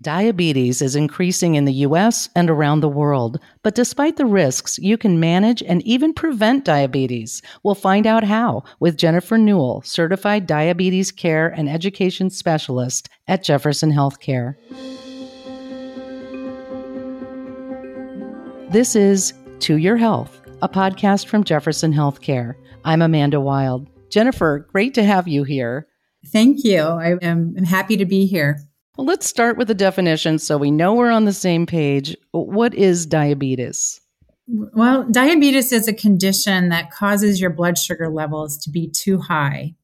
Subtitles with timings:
[0.00, 4.96] Diabetes is increasing in the US and around the world, but despite the risks, you
[4.96, 7.42] can manage and even prevent diabetes.
[7.64, 13.90] We'll find out how with Jennifer Newell, certified diabetes care and education specialist at Jefferson
[13.90, 14.54] Healthcare.
[18.70, 22.54] This is To Your Health, a podcast from Jefferson Healthcare.
[22.84, 23.88] I'm Amanda Wild.
[24.10, 25.88] Jennifer, great to have you here.
[26.26, 26.82] Thank you.
[26.82, 28.60] I am happy to be here.
[28.98, 32.16] Well, let's start with the definition so we know we're on the same page.
[32.32, 34.00] What is diabetes?
[34.48, 39.76] Well, diabetes is a condition that causes your blood sugar levels to be too high.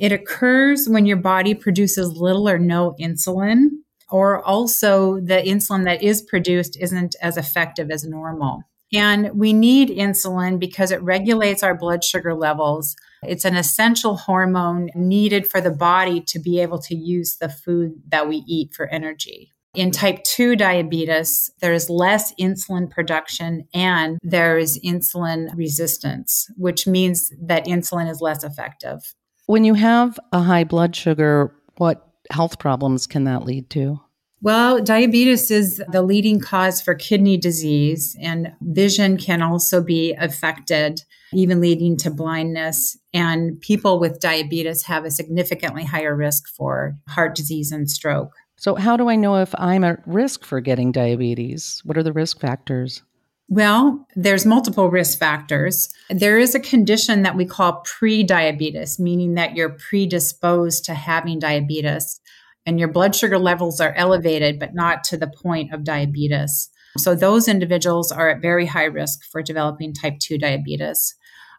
[0.00, 3.68] It occurs when your body produces little or no insulin,
[4.08, 8.62] or also the insulin that is produced isn't as effective as normal.
[8.92, 12.94] And we need insulin because it regulates our blood sugar levels.
[13.22, 17.94] It's an essential hormone needed for the body to be able to use the food
[18.08, 19.52] that we eat for energy.
[19.74, 26.86] In type 2 diabetes, there is less insulin production and there is insulin resistance, which
[26.86, 29.14] means that insulin is less effective.
[29.44, 34.00] When you have a high blood sugar, what health problems can that lead to?
[34.42, 41.02] Well, diabetes is the leading cause for kidney disease, and vision can also be affected,
[41.32, 42.98] even leading to blindness.
[43.14, 48.32] And people with diabetes have a significantly higher risk for heart disease and stroke.
[48.56, 51.80] So, how do I know if I'm at risk for getting diabetes?
[51.84, 53.02] What are the risk factors?
[53.48, 55.88] Well, there's multiple risk factors.
[56.10, 62.20] There is a condition that we call pre-diabetes, meaning that you're predisposed to having diabetes
[62.66, 66.68] and your blood sugar levels are elevated, but not to the point of diabetes.
[66.98, 71.14] So those individuals are at very high risk for developing type 2 diabetes.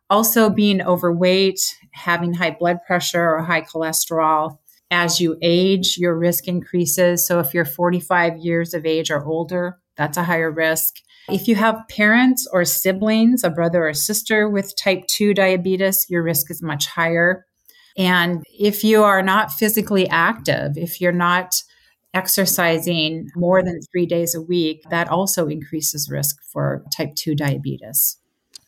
[0.09, 1.59] Also, being overweight,
[1.91, 4.57] having high blood pressure or high cholesterol.
[4.89, 7.27] As you age, your risk increases.
[7.27, 10.95] So if you're 45 years of age or older, that's a higher risk.
[11.29, 16.23] If you have parents or siblings, a brother or sister with type 2 diabetes, your
[16.23, 17.45] risk is much higher.
[17.97, 21.63] And if you are not physically active, if you're not
[22.13, 28.17] exercising more than three days a week, that also increases risk for type 2 diabetes.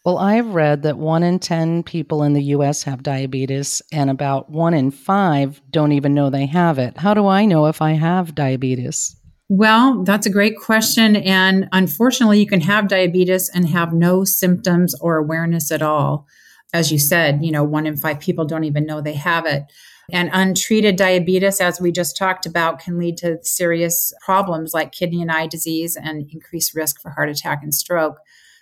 [0.06, 4.50] Well, I've read that one in 10 people in the US have diabetes, and about
[4.50, 6.98] one in five don't even know they have it.
[6.98, 9.16] How do I know if I have diabetes?
[9.50, 11.16] Well, that's a great question.
[11.16, 16.28] And unfortunately, you can have diabetes and have no symptoms or awareness at all
[16.74, 19.64] as you said, you know, one in five people don't even know they have it.
[20.12, 25.22] And untreated diabetes, as we just talked about, can lead to serious problems like kidney
[25.22, 28.18] and eye disease and increased risk for heart attack and stroke.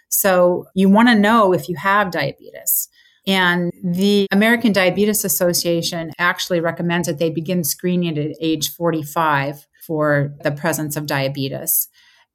[0.10, 2.90] So you want to know if you have diabetes.
[3.26, 10.34] And the American Diabetes Association actually recommends that they begin screening at age 45 for
[10.44, 11.90] the presence of diabetes.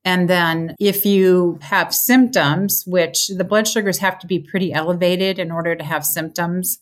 [0.04, 5.38] And then if you have symptoms, which the blood sugars have to be pretty elevated
[5.38, 6.78] in order to have symptoms,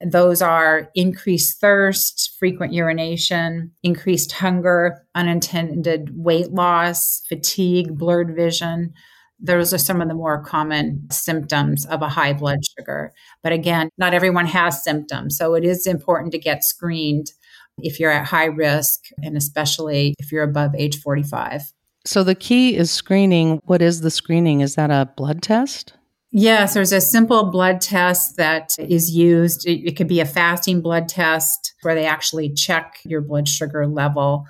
[0.00, 8.92] those are increased thirst, frequent urination, increased hunger, unintended weight loss, fatigue, blurred vision.
[9.40, 13.12] Those are some of the more common symptoms of a high blood sugar.
[13.42, 15.36] But again, not everyone has symptoms.
[15.36, 17.32] So it is important to get screened
[17.78, 21.72] if you're at high risk, and especially if you're above age 45.
[22.08, 23.60] So the key is screening.
[23.66, 24.62] What is the screening?
[24.62, 25.92] Is that a blood test?
[26.32, 29.66] Yes, there's a simple blood test that is used.
[29.66, 33.86] It, it could be a fasting blood test where they actually check your blood sugar
[33.86, 34.46] level.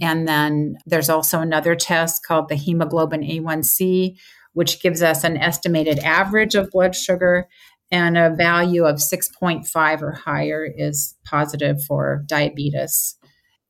[0.00, 4.16] And then there's also another test called the hemoglobin A1C,
[4.52, 7.48] which gives us an estimated average of blood sugar.
[7.90, 13.16] And a value of 6.5 or higher is positive for diabetes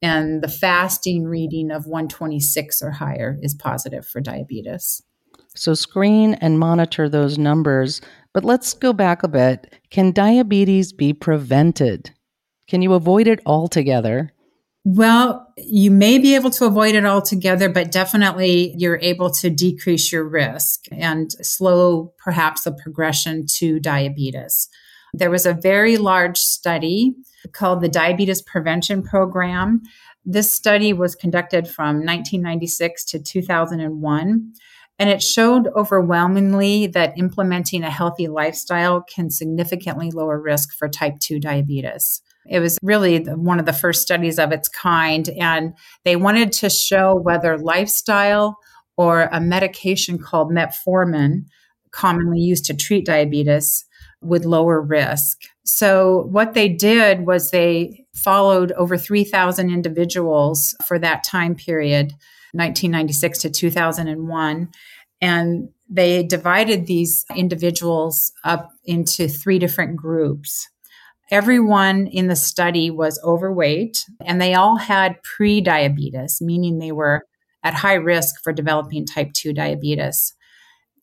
[0.03, 5.03] and the fasting reading of 126 or higher is positive for diabetes.
[5.55, 8.01] So screen and monitor those numbers.
[8.33, 9.75] But let's go back a bit.
[9.91, 12.11] Can diabetes be prevented?
[12.69, 14.33] Can you avoid it altogether?
[14.85, 20.11] Well, you may be able to avoid it altogether, but definitely you're able to decrease
[20.11, 24.69] your risk and slow perhaps the progression to diabetes.
[25.13, 27.15] There was a very large study
[27.53, 29.83] called the Diabetes Prevention Program.
[30.25, 34.53] This study was conducted from 1996 to 2001.
[34.99, 41.19] And it showed overwhelmingly that implementing a healthy lifestyle can significantly lower risk for type
[41.21, 42.21] 2 diabetes.
[42.47, 45.29] It was really one of the first studies of its kind.
[45.41, 45.73] And
[46.05, 48.59] they wanted to show whether lifestyle
[48.99, 51.47] or a medication called metformin,
[51.93, 53.87] commonly used to treat diabetes,
[54.23, 55.39] with lower risk.
[55.65, 62.13] So, what they did was they followed over 3,000 individuals for that time period,
[62.53, 64.69] 1996 to 2001.
[65.23, 70.69] And they divided these individuals up into three different groups.
[71.31, 77.23] Everyone in the study was overweight and they all had pre diabetes, meaning they were
[77.63, 80.35] at high risk for developing type 2 diabetes.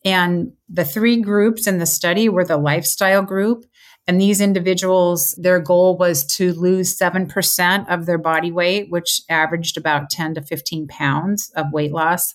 [0.07, 3.65] And the three groups in the study were the lifestyle group.
[4.07, 9.75] And these individuals, their goal was to lose 7% of their body weight, which averaged
[9.75, 12.33] about 10 to 15 pounds of weight loss.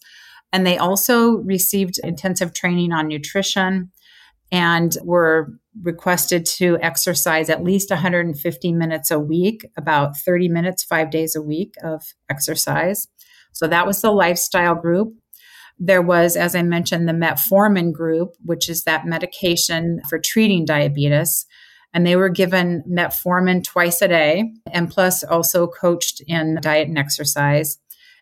[0.53, 3.91] And they also received intensive training on nutrition
[4.51, 5.49] and were
[5.83, 11.41] requested to exercise at least 150 minutes a week, about 30 minutes, five days a
[11.41, 13.09] week of exercise.
[13.53, 15.15] So that was the lifestyle group.
[15.85, 21.45] There was, as I mentioned, the metformin group, which is that medication for treating diabetes.
[21.93, 26.97] And they were given metformin twice a day and plus also coached in diet and
[26.97, 27.79] exercise.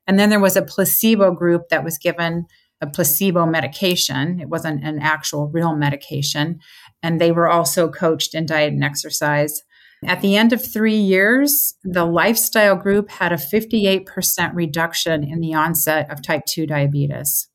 [0.07, 2.47] And then there was a placebo group that was given
[2.81, 4.41] a placebo medication.
[4.41, 6.61] It wasn't an actual real medication.
[7.03, 9.61] And they were also coached in diet and exercise.
[10.07, 15.53] At the end of three years, the lifestyle group had a 58% reduction in the
[15.53, 17.50] onset of type 2 diabetes.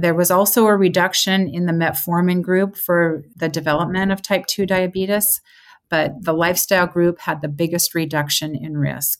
[0.00, 4.66] There was also a reduction in the metformin group for the development of type 2
[4.66, 5.40] diabetes,
[5.88, 9.18] but the lifestyle group had the biggest reduction in risk.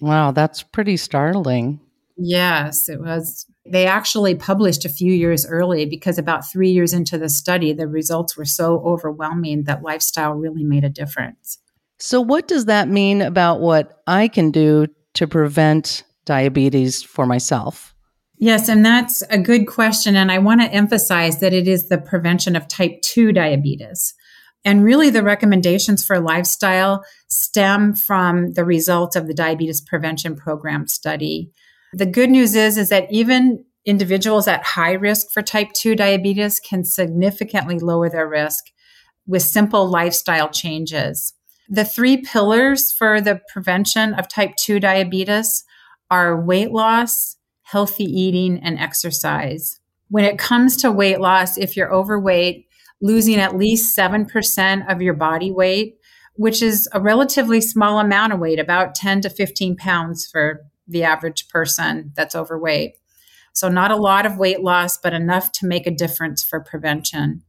[0.00, 1.80] Wow, that's pretty startling.
[2.16, 3.46] Yes, it was.
[3.64, 7.86] They actually published a few years early because about three years into the study, the
[7.86, 11.58] results were so overwhelming that lifestyle really made a difference.
[12.00, 17.94] So, what does that mean about what I can do to prevent diabetes for myself?
[18.40, 20.14] Yes, and that's a good question.
[20.14, 24.14] And I want to emphasize that it is the prevention of type 2 diabetes.
[24.64, 30.86] And really, the recommendations for lifestyle stem from the results of the Diabetes Prevention Program
[30.86, 31.50] study.
[31.92, 36.60] The good news is, is that even individuals at high risk for type 2 diabetes
[36.60, 38.66] can significantly lower their risk
[39.26, 41.32] with simple lifestyle changes.
[41.68, 45.64] The three pillars for the prevention of type 2 diabetes
[46.10, 47.37] are weight loss,
[47.70, 49.78] healthy eating, and exercise.
[50.08, 52.66] When it comes to weight loss, if you're overweight,
[53.02, 55.98] losing at least 7% of your body weight,
[56.34, 61.02] which is a relatively small amount of weight, about 10 to 15 pounds for the
[61.02, 62.94] average person that's overweight.
[63.52, 67.42] So, not a lot of weight loss, but enough to make a difference for prevention.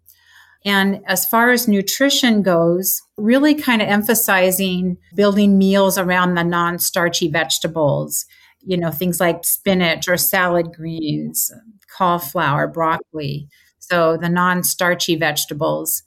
[0.66, 6.78] And as far as nutrition goes, really kind of emphasizing building meals around the non
[6.80, 8.26] starchy vegetables,
[8.62, 11.52] you know, things like spinach or salad greens,
[11.96, 13.48] cauliflower, broccoli.
[13.80, 16.04] So the non starchy vegetables.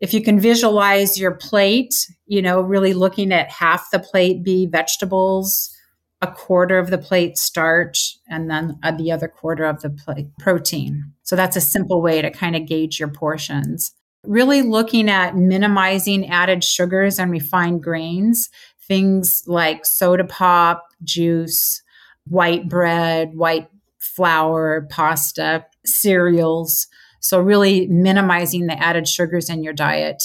[0.00, 1.94] If you can visualize your plate,
[2.26, 5.74] you know, really looking at half the plate be vegetables,
[6.22, 10.26] a quarter of the plate starch, and then uh, the other quarter of the plate
[10.38, 11.12] protein.
[11.22, 13.92] So that's a simple way to kind of gauge your portions.
[14.24, 18.50] Really looking at minimizing added sugars and refined grains,
[18.86, 21.82] things like soda pop, juice,
[22.28, 26.86] white bread, white flour, pasta, cereals.
[27.20, 30.22] So, really minimizing the added sugars in your diet.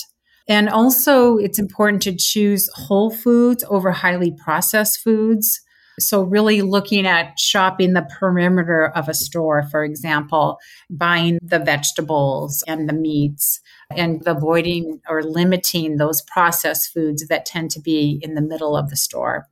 [0.48, 5.62] And also, it's important to choose whole foods over highly processed foods.
[6.00, 10.58] So, really looking at shopping the perimeter of a store, for example,
[10.90, 13.62] buying the vegetables and the meats
[13.96, 18.90] and avoiding or limiting those processed foods that tend to be in the middle of
[18.90, 19.48] the store.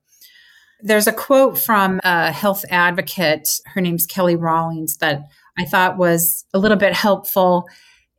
[0.84, 5.24] There's a quote from a health advocate, her name's Kelly Rawlings, that
[5.58, 7.68] I thought was a little bit helpful.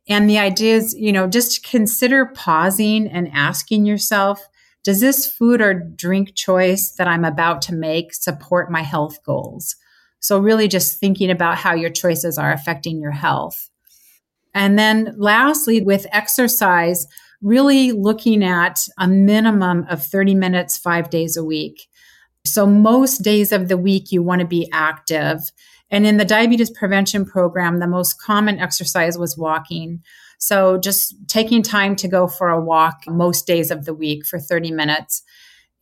[0.07, 4.45] And the idea is, you know, just consider pausing and asking yourself,
[4.83, 9.75] does this food or drink choice that I'm about to make support my health goals?
[10.19, 13.69] So, really just thinking about how your choices are affecting your health.
[14.53, 17.07] And then, lastly, with exercise,
[17.41, 21.87] really looking at a minimum of 30 minutes, five days a week.
[22.45, 25.39] So, most days of the week, you want to be active.
[25.89, 30.01] And in the diabetes prevention program, the most common exercise was walking.
[30.43, 34.39] So just taking time to go for a walk most days of the week for
[34.39, 35.23] 30 minutes.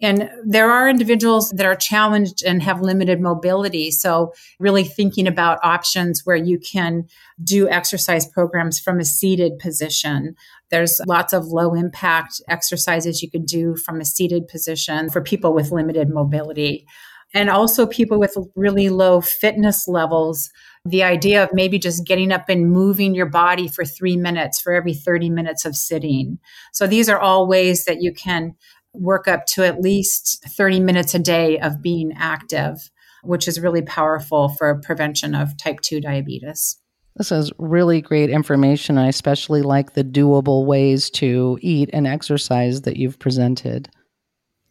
[0.02, 3.92] And there are individuals that are challenged and have limited mobility.
[3.92, 7.06] So, really thinking about options where you can
[7.44, 10.36] do exercise programs from a seated position.
[10.72, 15.54] There's lots of low impact exercises you can do from a seated position for people
[15.54, 16.88] with limited mobility.
[17.34, 20.50] And also people with really low fitness levels.
[20.84, 24.74] The idea of maybe just getting up and moving your body for three minutes for
[24.74, 26.40] every 30 minutes of sitting.
[26.74, 28.56] So these are all ways that you can
[28.94, 32.90] work up to at least 30 minutes a day of being active,
[33.24, 36.78] which is really powerful for prevention of type 2 diabetes.
[37.16, 38.98] This is really great information.
[38.98, 43.90] I especially like the doable ways to eat and exercise that you've presented.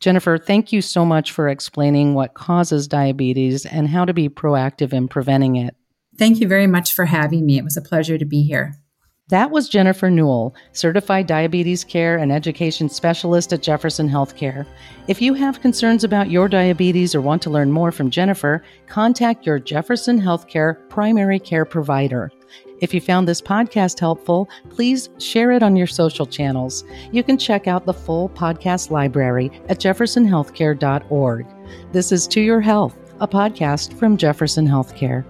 [0.01, 4.95] Jennifer, thank you so much for explaining what causes diabetes and how to be proactive
[4.95, 5.77] in preventing it.
[6.17, 7.59] Thank you very much for having me.
[7.59, 8.75] It was a pleasure to be here.
[9.31, 14.67] That was Jennifer Newell, certified diabetes care and education specialist at Jefferson Healthcare.
[15.07, 19.47] If you have concerns about your diabetes or want to learn more from Jennifer, contact
[19.47, 22.33] your Jefferson Healthcare primary care provider.
[22.81, 26.83] If you found this podcast helpful, please share it on your social channels.
[27.13, 31.47] You can check out the full podcast library at jeffersonhealthcare.org.
[31.93, 35.25] This is To Your Health, a podcast from Jefferson Healthcare.